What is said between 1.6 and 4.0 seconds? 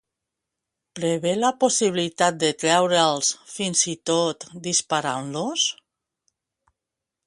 possibilitat de treure'ls fins i